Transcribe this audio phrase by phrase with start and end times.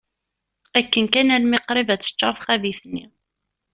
[0.79, 3.05] Akken kan, almi qrib ad teččar txabit-nni.